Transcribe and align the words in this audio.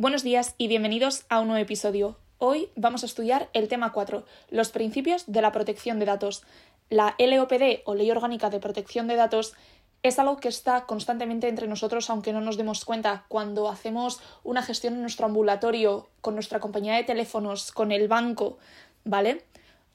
Buenos 0.00 0.22
días 0.22 0.54
y 0.56 0.66
bienvenidos 0.66 1.26
a 1.28 1.40
un 1.40 1.48
nuevo 1.48 1.62
episodio. 1.62 2.16
Hoy 2.38 2.70
vamos 2.74 3.02
a 3.02 3.06
estudiar 3.06 3.50
el 3.52 3.68
tema 3.68 3.92
4, 3.92 4.24
los 4.48 4.70
principios 4.70 5.24
de 5.26 5.42
la 5.42 5.52
protección 5.52 5.98
de 5.98 6.06
datos. 6.06 6.42
La 6.88 7.16
LOPD 7.18 7.82
o 7.84 7.94
Ley 7.94 8.10
Orgánica 8.10 8.48
de 8.48 8.60
Protección 8.60 9.08
de 9.08 9.16
Datos 9.16 9.52
es 10.02 10.18
algo 10.18 10.38
que 10.38 10.48
está 10.48 10.86
constantemente 10.86 11.48
entre 11.48 11.66
nosotros 11.66 12.08
aunque 12.08 12.32
no 12.32 12.40
nos 12.40 12.56
demos 12.56 12.86
cuenta 12.86 13.26
cuando 13.28 13.68
hacemos 13.68 14.22
una 14.42 14.62
gestión 14.62 14.94
en 14.94 15.02
nuestro 15.02 15.26
ambulatorio, 15.26 16.08
con 16.22 16.32
nuestra 16.32 16.60
compañía 16.60 16.94
de 16.94 17.04
teléfonos, 17.04 17.70
con 17.70 17.92
el 17.92 18.08
banco, 18.08 18.56
¿vale? 19.04 19.44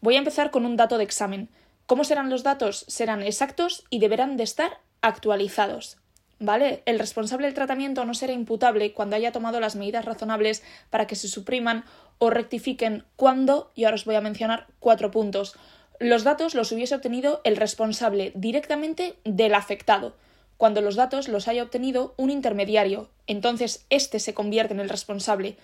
Voy 0.01 0.17
a 0.17 0.19
empezar 0.19 0.51
con 0.51 0.67
un 0.67 0.75
dato 0.75 0.99
de 0.99 1.03
examen. 1.03 1.49
¿Cómo 1.87 2.03
serán 2.03 2.29
los 2.29 2.43
datos? 2.43 2.85
Serán 2.87 3.23
exactos 3.23 3.85
y 3.89 3.97
deberán 3.97 4.37
de 4.37 4.43
estar 4.43 4.81
actualizados. 5.01 5.97
¿Vale? 6.39 6.83
El 6.85 6.99
responsable 6.99 7.47
del 7.47 7.53
tratamiento 7.53 8.03
no 8.03 8.13
será 8.13 8.33
imputable 8.33 8.93
cuando 8.93 9.15
haya 9.15 9.31
tomado 9.31 9.59
las 9.59 9.75
medidas 9.75 10.03
razonables 10.03 10.63
para 10.89 11.07
que 11.07 11.15
se 11.15 11.29
supriman 11.29 11.85
o 12.17 12.29
rectifiquen 12.29 13.05
cuando, 13.15 13.71
y 13.73 13.85
ahora 13.85 13.95
os 13.95 14.05
voy 14.05 14.15
a 14.15 14.21
mencionar 14.21 14.67
cuatro 14.79 15.11
puntos, 15.11 15.55
los 15.99 16.23
datos 16.23 16.55
los 16.55 16.71
hubiese 16.73 16.95
obtenido 16.95 17.39
el 17.45 17.55
responsable 17.55 18.33
directamente 18.35 19.15
del 19.23 19.55
afectado. 19.55 20.13
Cuando 20.57 20.81
los 20.81 20.95
datos 20.95 21.27
los 21.27 21.47
haya 21.47 21.63
obtenido 21.63 22.13
un 22.17 22.29
intermediario, 22.29 23.09
entonces 23.27 23.85
éste 23.89 24.19
se 24.19 24.33
convierte 24.33 24.73
en 24.73 24.81
el 24.81 24.89
responsable. 24.89 25.57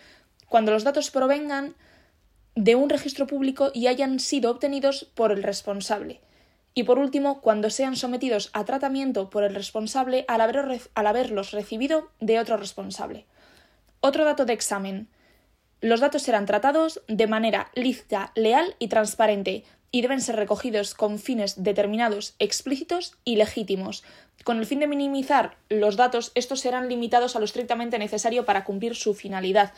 Cuando 0.48 0.72
los 0.72 0.84
datos 0.84 1.12
provengan 1.12 1.76
de 2.56 2.76
un 2.76 2.90
registro 2.90 3.28
público 3.28 3.72
y 3.74 3.88
hayan 3.88 4.20
sido 4.20 4.52
obtenidos 4.52 5.06
por 5.16 5.32
el 5.32 5.44
responsable. 5.44 6.20
Y 6.74 6.84
por 6.84 7.00
último, 7.00 7.42
cuando 7.42 7.70
sean 7.70 7.96
sometidos 7.96 8.50
a 8.54 8.64
tratamiento 8.64 9.30
por 9.30 9.44
el 9.44 9.56
responsable 9.56 10.26
al, 10.28 10.42
haberlos 10.42 11.52
recibido 11.52 12.10
de 12.20 12.40
otro 12.40 12.58
responsable. 12.58 13.26
Otro 14.00 14.24
dato 14.24 14.46
de 14.46 14.54
examen. 14.54 15.08
Los 15.82 16.00
datos 16.00 16.22
serán 16.22 16.46
tratados 16.46 17.02
de 17.08 17.28
manera 17.28 17.72
lícita, 17.76 18.32
leal 18.36 18.76
y 18.80 18.88
transparente 18.88 19.64
y 19.92 20.02
deben 20.02 20.22
ser 20.22 20.38
recogidos 20.38 20.96
con 20.96 21.20
fines 21.20 21.64
determinados, 21.64 22.36
explícitos 22.40 23.18
y 23.26 23.36
legítimos. 23.36 24.04
Con 24.44 24.58
el 24.58 24.66
fin 24.66 24.80
de 24.80 24.88
minimizar 24.88 25.58
los 25.70 25.98
datos, 25.98 26.32
estos 26.34 26.62
serán 26.62 26.88
limitados 26.88 27.36
a 27.36 27.40
lo 27.40 27.46
estrictamente 27.46 28.00
necesario 28.00 28.46
para 28.46 28.64
cumplir 28.64 28.96
su 28.96 29.14
finalidad, 29.14 29.74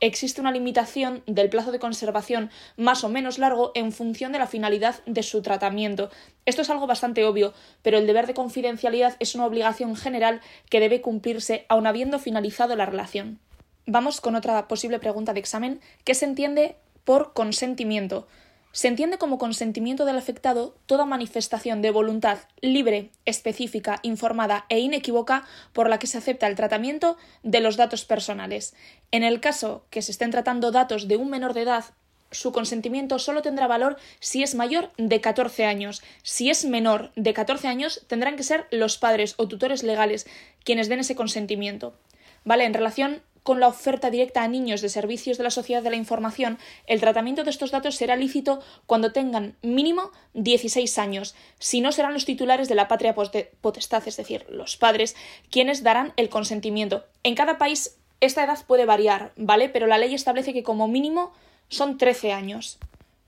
existe 0.00 0.40
una 0.40 0.52
limitación 0.52 1.22
del 1.26 1.48
plazo 1.48 1.72
de 1.72 1.78
conservación 1.78 2.50
más 2.76 3.04
o 3.04 3.08
menos 3.08 3.38
largo 3.38 3.72
en 3.74 3.92
función 3.92 4.32
de 4.32 4.38
la 4.38 4.46
finalidad 4.46 5.02
de 5.06 5.22
su 5.22 5.42
tratamiento. 5.42 6.10
Esto 6.46 6.62
es 6.62 6.70
algo 6.70 6.86
bastante 6.86 7.24
obvio, 7.24 7.54
pero 7.82 7.98
el 7.98 8.06
deber 8.06 8.26
de 8.26 8.34
confidencialidad 8.34 9.16
es 9.20 9.34
una 9.34 9.46
obligación 9.46 9.96
general 9.96 10.40
que 10.70 10.80
debe 10.80 11.00
cumplirse 11.00 11.66
aun 11.68 11.86
habiendo 11.86 12.18
finalizado 12.18 12.76
la 12.76 12.86
relación. 12.86 13.38
Vamos 13.86 14.20
con 14.20 14.34
otra 14.34 14.66
posible 14.68 14.98
pregunta 14.98 15.34
de 15.34 15.40
examen. 15.40 15.80
¿Qué 16.04 16.14
se 16.14 16.24
entiende 16.24 16.76
por 17.04 17.32
consentimiento? 17.34 18.26
Se 18.74 18.88
entiende 18.88 19.18
como 19.18 19.38
consentimiento 19.38 20.04
del 20.04 20.18
afectado 20.18 20.74
toda 20.86 21.04
manifestación 21.04 21.80
de 21.80 21.92
voluntad 21.92 22.38
libre, 22.60 23.12
específica, 23.24 24.00
informada 24.02 24.66
e 24.68 24.80
inequívoca 24.80 25.44
por 25.72 25.88
la 25.88 26.00
que 26.00 26.08
se 26.08 26.18
acepta 26.18 26.48
el 26.48 26.56
tratamiento 26.56 27.16
de 27.44 27.60
los 27.60 27.76
datos 27.76 28.04
personales. 28.04 28.74
En 29.12 29.22
el 29.22 29.38
caso 29.38 29.84
que 29.90 30.02
se 30.02 30.10
estén 30.10 30.32
tratando 30.32 30.72
datos 30.72 31.06
de 31.06 31.16
un 31.16 31.30
menor 31.30 31.54
de 31.54 31.62
edad, 31.62 31.84
su 32.32 32.50
consentimiento 32.50 33.20
solo 33.20 33.42
tendrá 33.42 33.68
valor 33.68 33.96
si 34.18 34.42
es 34.42 34.56
mayor 34.56 34.90
de 34.96 35.20
14 35.20 35.66
años. 35.66 36.02
Si 36.24 36.50
es 36.50 36.64
menor 36.64 37.12
de 37.14 37.32
14 37.32 37.68
años, 37.68 38.02
tendrán 38.08 38.34
que 38.34 38.42
ser 38.42 38.66
los 38.72 38.98
padres 38.98 39.34
o 39.36 39.46
tutores 39.46 39.84
legales 39.84 40.26
quienes 40.64 40.88
den 40.88 40.98
ese 40.98 41.14
consentimiento. 41.14 41.94
¿Vale? 42.42 42.64
En 42.64 42.74
relación 42.74 43.22
con 43.44 43.60
la 43.60 43.68
oferta 43.68 44.10
directa 44.10 44.42
a 44.42 44.48
niños 44.48 44.80
de 44.80 44.88
servicios 44.88 45.36
de 45.36 45.44
la 45.44 45.50
sociedad 45.50 45.82
de 45.82 45.90
la 45.90 45.96
información, 45.96 46.58
el 46.86 47.00
tratamiento 47.00 47.44
de 47.44 47.50
estos 47.50 47.70
datos 47.70 47.94
será 47.94 48.16
lícito 48.16 48.60
cuando 48.86 49.12
tengan 49.12 49.54
mínimo 49.62 50.10
16 50.32 50.98
años. 50.98 51.36
Si 51.58 51.82
no, 51.82 51.92
serán 51.92 52.14
los 52.14 52.24
titulares 52.24 52.68
de 52.68 52.74
la 52.74 52.88
patria 52.88 53.14
potestad, 53.14 54.02
es 54.08 54.16
decir, 54.16 54.46
los 54.48 54.78
padres, 54.78 55.14
quienes 55.50 55.82
darán 55.82 56.14
el 56.16 56.30
consentimiento. 56.30 57.04
En 57.22 57.34
cada 57.34 57.58
país 57.58 57.98
esta 58.20 58.42
edad 58.42 58.58
puede 58.66 58.86
variar, 58.86 59.32
¿vale? 59.36 59.68
Pero 59.68 59.86
la 59.86 59.98
ley 59.98 60.14
establece 60.14 60.54
que 60.54 60.62
como 60.62 60.88
mínimo 60.88 61.34
son 61.68 61.98
13 61.98 62.32
años. 62.32 62.78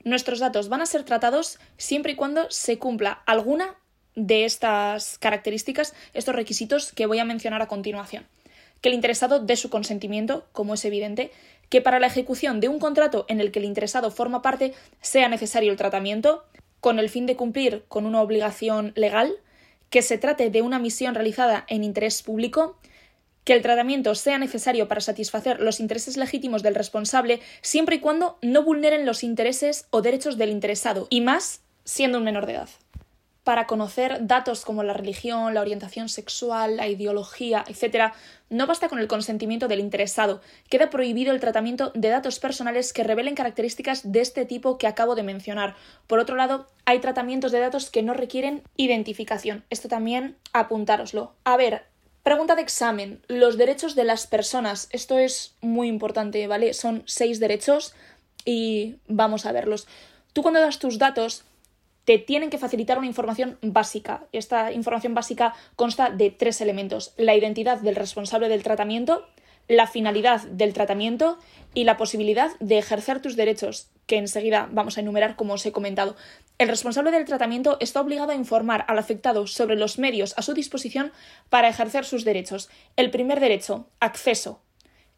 Nuestros 0.03 0.39
datos 0.39 0.67
van 0.67 0.81
a 0.81 0.87
ser 0.87 1.03
tratados 1.03 1.59
siempre 1.77 2.13
y 2.13 2.15
cuando 2.15 2.49
se 2.49 2.79
cumpla 2.79 3.21
alguna 3.27 3.75
de 4.15 4.45
estas 4.45 5.19
características, 5.19 5.93
estos 6.15 6.33
requisitos 6.33 6.91
que 6.91 7.05
voy 7.05 7.19
a 7.19 7.25
mencionar 7.25 7.61
a 7.61 7.67
continuación 7.67 8.25
que 8.81 8.89
el 8.89 8.95
interesado 8.95 9.39
dé 9.39 9.55
su 9.55 9.69
consentimiento, 9.69 10.45
como 10.51 10.73
es 10.73 10.85
evidente, 10.85 11.31
que 11.69 11.81
para 11.81 11.99
la 11.99 12.07
ejecución 12.07 12.59
de 12.59 12.69
un 12.69 12.79
contrato 12.79 13.25
en 13.27 13.41
el 13.41 13.51
que 13.51 13.59
el 13.59 13.65
interesado 13.65 14.11
forma 14.11 14.41
parte 14.41 14.73
sea 15.01 15.27
necesario 15.29 15.71
el 15.71 15.77
tratamiento, 15.77 16.45
con 16.79 16.99
el 16.99 17.09
fin 17.09 17.25
de 17.25 17.35
cumplir 17.35 17.83
con 17.87 18.05
una 18.05 18.21
obligación 18.21 18.93
legal, 18.95 19.33
que 19.89 20.01
se 20.01 20.17
trate 20.17 20.49
de 20.49 20.61
una 20.61 20.79
misión 20.79 21.15
realizada 21.15 21.65
en 21.67 21.83
interés 21.83 22.21
público, 22.23 22.77
que 23.43 23.53
el 23.53 23.61
tratamiento 23.61 24.13
sea 24.15 24.37
necesario 24.37 24.89
para 24.89 24.99
satisfacer 24.99 25.61
los 25.61 25.79
intereses 25.79 26.17
legítimos 26.17 26.63
del 26.63 26.75
responsable 26.75 27.39
siempre 27.61 27.95
y 27.95 27.99
cuando 27.99 28.37
no 28.41 28.63
vulneren 28.63 29.05
los 29.05 29.23
intereses 29.23 29.87
o 29.89 30.01
derechos 30.01 30.37
del 30.37 30.49
interesado, 30.49 31.07
y 31.09 31.21
más 31.21 31.61
siendo 31.85 32.17
un 32.17 32.25
menor 32.25 32.45
de 32.45 32.53
edad 32.53 32.69
para 33.47 33.65
conocer 33.65 34.27
datos 34.27 34.65
como 34.65 34.83
la 34.83 34.91
religión, 34.91 35.53
la 35.53 35.61
orientación 35.61 36.09
sexual, 36.09 36.75
la 36.75 36.89
ideología, 36.89 37.63
etc., 37.69 38.11
no 38.49 38.67
basta 38.67 38.89
con 38.89 38.99
el 38.99 39.07
consentimiento 39.07 39.69
del 39.69 39.79
interesado. 39.79 40.41
Queda 40.69 40.89
prohibido 40.89 41.31
el 41.31 41.39
tratamiento 41.39 41.93
de 41.95 42.09
datos 42.09 42.41
personales 42.41 42.91
que 42.91 43.05
revelen 43.05 43.35
características 43.35 44.11
de 44.11 44.19
este 44.19 44.43
tipo 44.43 44.77
que 44.77 44.85
acabo 44.85 45.15
de 45.15 45.23
mencionar. 45.23 45.77
Por 46.07 46.19
otro 46.19 46.35
lado, 46.35 46.67
hay 46.83 46.99
tratamientos 46.99 47.53
de 47.53 47.61
datos 47.61 47.89
que 47.89 48.03
no 48.03 48.13
requieren 48.13 48.63
identificación. 48.75 49.63
Esto 49.69 49.87
también 49.87 50.35
apuntároslo. 50.51 51.31
A 51.45 51.55
ver, 51.55 51.85
Pregunta 52.23 52.55
de 52.55 52.63
examen. 52.63 53.21
Los 53.29 53.57
derechos 53.57 53.95
de 53.95 54.03
las 54.03 54.27
personas. 54.27 54.89
Esto 54.91 55.17
es 55.17 55.55
muy 55.61 55.87
importante, 55.87 56.45
¿vale? 56.47 56.73
Son 56.73 57.03
seis 57.05 57.39
derechos 57.39 57.95
y 58.43 58.97
vamos 59.07 59.45
a 59.45 59.53
verlos. 59.53 59.87
Tú 60.33 60.41
cuando 60.41 60.59
das 60.59 60.79
tus 60.79 60.97
datos 60.97 61.45
te 62.07 62.19
tienen 62.19 62.49
que 62.49 62.57
facilitar 62.57 62.97
una 62.97 63.07
información 63.07 63.59
básica. 63.61 64.27
Esta 64.31 64.71
información 64.71 65.13
básica 65.13 65.53
consta 65.75 66.09
de 66.09 66.31
tres 66.31 66.61
elementos. 66.61 67.13
La 67.17 67.35
identidad 67.35 67.81
del 67.81 67.97
responsable 67.97 68.47
del 68.47 68.63
tratamiento, 68.63 69.27
la 69.67 69.87
finalidad 69.87 70.43
del 70.43 70.71
tratamiento 70.71 71.37
y 71.73 71.83
la 71.83 71.97
posibilidad 71.97 72.57
de 72.61 72.77
ejercer 72.77 73.21
tus 73.21 73.35
derechos, 73.35 73.89
que 74.05 74.15
enseguida 74.15 74.69
vamos 74.71 74.97
a 74.97 75.01
enumerar 75.01 75.35
como 75.35 75.55
os 75.55 75.65
he 75.65 75.73
comentado. 75.73 76.15
El 76.59 76.69
responsable 76.69 77.11
del 77.11 77.25
tratamiento 77.25 77.75
está 77.81 77.99
obligado 77.99 78.31
a 78.31 78.35
informar 78.35 78.85
al 78.87 78.99
afectado 78.99 79.45
sobre 79.45 79.75
los 79.75 79.99
medios 79.99 80.33
a 80.37 80.43
su 80.43 80.53
disposición 80.53 81.11
para 81.49 81.67
ejercer 81.67 82.05
sus 82.05 82.23
derechos. 82.23 82.69
El 82.95 83.11
primer 83.11 83.41
derecho, 83.41 83.89
acceso. 83.99 84.61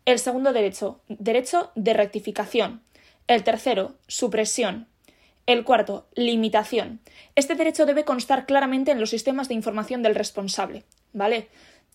El 0.06 0.18
segundo 0.18 0.54
derecho, 0.54 1.02
derecho 1.08 1.72
de 1.76 1.94
rectificación. 1.94 2.82
El 3.28 3.44
tercero, 3.44 3.94
supresión. 4.08 4.89
El 5.50 5.64
cuarto, 5.64 6.06
limitación. 6.14 7.00
Este 7.34 7.56
derecho 7.56 7.88
debe 7.88 8.06
constar 8.06 8.46
claramente 8.46 8.92
en 8.92 9.00
los 9.00 9.10
sistemas 9.10 9.48
de 9.48 9.56
información 9.56 10.04
del 10.04 10.14
responsable, 10.14 10.84
¿vale? 11.12 11.48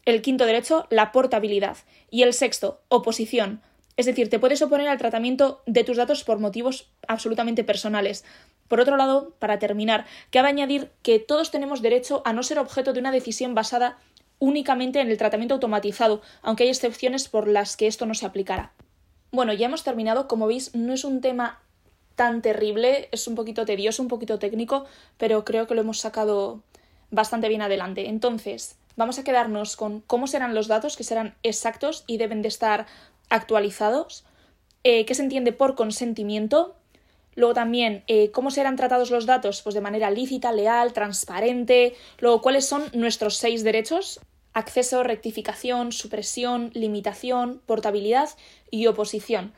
El 0.04 0.22
quinto 0.22 0.44
derecho, 0.44 0.88
la 0.90 1.12
portabilidad. 1.12 1.76
Y 2.10 2.24
el 2.24 2.32
sexto, 2.32 2.80
oposición. 2.88 3.62
Es 3.96 4.06
decir, 4.06 4.28
te 4.28 4.40
puedes 4.40 4.60
oponer 4.60 4.88
al 4.88 4.98
tratamiento 4.98 5.62
de 5.66 5.84
tus 5.84 5.98
datos 5.98 6.24
por 6.24 6.40
motivos 6.40 6.90
absolutamente 7.06 7.62
personales. 7.62 8.24
Por 8.66 8.80
otro 8.80 8.96
lado, 8.96 9.36
para 9.38 9.60
terminar, 9.60 10.04
cabe 10.32 10.48
añadir 10.48 10.90
que 11.02 11.20
todos 11.20 11.52
tenemos 11.52 11.80
derecho 11.80 12.22
a 12.24 12.32
no 12.32 12.42
ser 12.42 12.58
objeto 12.58 12.92
de 12.92 12.98
una 12.98 13.12
decisión 13.12 13.54
basada 13.54 13.98
únicamente 14.40 15.00
en 15.00 15.12
el 15.12 15.16
tratamiento 15.16 15.54
automatizado, 15.54 16.22
aunque 16.42 16.64
hay 16.64 16.70
excepciones 16.70 17.28
por 17.28 17.46
las 17.46 17.76
que 17.76 17.86
esto 17.86 18.04
no 18.04 18.14
se 18.14 18.26
aplicará. 18.26 18.72
Bueno, 19.30 19.52
ya 19.52 19.66
hemos 19.66 19.84
terminado. 19.84 20.26
Como 20.26 20.48
veis, 20.48 20.74
no 20.74 20.92
es 20.92 21.04
un 21.04 21.20
tema 21.20 21.60
tan 22.14 22.42
terrible, 22.42 23.08
es 23.12 23.26
un 23.26 23.34
poquito 23.34 23.64
tedioso, 23.64 24.02
un 24.02 24.08
poquito 24.08 24.38
técnico, 24.38 24.84
pero 25.18 25.44
creo 25.44 25.66
que 25.66 25.74
lo 25.74 25.80
hemos 25.80 26.00
sacado 26.00 26.62
bastante 27.10 27.48
bien 27.48 27.62
adelante. 27.62 28.08
Entonces, 28.08 28.76
vamos 28.96 29.18
a 29.18 29.24
quedarnos 29.24 29.76
con 29.76 30.00
cómo 30.00 30.26
serán 30.26 30.54
los 30.54 30.68
datos, 30.68 30.96
que 30.96 31.04
serán 31.04 31.34
exactos 31.42 32.04
y 32.06 32.16
deben 32.16 32.42
de 32.42 32.48
estar 32.48 32.86
actualizados, 33.28 34.24
eh, 34.84 35.04
qué 35.04 35.14
se 35.14 35.22
entiende 35.22 35.52
por 35.52 35.74
consentimiento, 35.74 36.76
luego 37.34 37.54
también 37.54 38.04
eh, 38.06 38.30
cómo 38.30 38.50
serán 38.50 38.76
tratados 38.76 39.10
los 39.10 39.26
datos 39.26 39.62
pues 39.62 39.74
de 39.74 39.80
manera 39.80 40.10
lícita, 40.10 40.52
leal, 40.52 40.92
transparente, 40.92 41.94
luego 42.18 42.42
cuáles 42.42 42.66
son 42.66 42.84
nuestros 42.92 43.36
seis 43.36 43.64
derechos, 43.64 44.20
acceso, 44.52 45.02
rectificación, 45.02 45.90
supresión, 45.90 46.70
limitación, 46.74 47.60
portabilidad 47.66 48.30
y 48.70 48.86
oposición. 48.86 49.52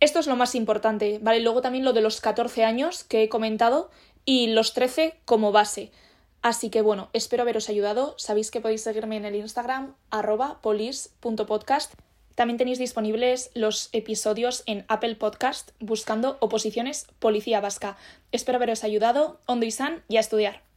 Esto 0.00 0.18
es 0.18 0.26
lo 0.26 0.34
más 0.34 0.54
importante, 0.54 1.18
¿vale? 1.20 1.40
Luego 1.40 1.60
también 1.60 1.84
lo 1.84 1.92
de 1.92 2.00
los 2.00 2.22
14 2.22 2.64
años 2.64 3.04
que 3.04 3.22
he 3.22 3.28
comentado 3.28 3.90
y 4.24 4.46
los 4.46 4.72
13 4.72 5.18
como 5.26 5.52
base. 5.52 5.92
Así 6.40 6.70
que 6.70 6.80
bueno, 6.80 7.10
espero 7.12 7.42
haberos 7.42 7.68
ayudado. 7.68 8.14
Sabéis 8.16 8.50
que 8.50 8.62
podéis 8.62 8.82
seguirme 8.82 9.18
en 9.18 9.26
el 9.26 9.34
Instagram 9.34 9.94
arroba 10.10 10.60
polis.podcast. 10.62 11.92
También 12.34 12.56
tenéis 12.56 12.78
disponibles 12.78 13.50
los 13.52 13.90
episodios 13.92 14.62
en 14.64 14.86
Apple 14.88 15.16
Podcast 15.16 15.72
buscando 15.80 16.38
Oposiciones 16.40 17.06
Policía 17.18 17.60
Vasca. 17.60 17.98
Espero 18.32 18.56
haberos 18.56 18.84
ayudado, 18.84 19.38
Ondo 19.44 19.66
y 19.66 19.70
San, 19.70 20.02
y 20.08 20.16
a 20.16 20.20
estudiar. 20.20 20.69